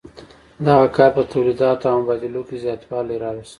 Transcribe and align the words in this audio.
دغه 0.67 0.85
کار 0.95 1.09
په 1.17 1.23
تولیداتو 1.31 1.85
او 1.91 1.97
مبادلو 2.01 2.41
کې 2.47 2.55
زیاتوالی 2.63 3.15
راوست. 3.23 3.49